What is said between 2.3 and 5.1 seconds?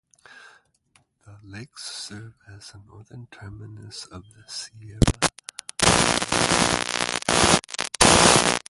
as the northern terminus of the Sierra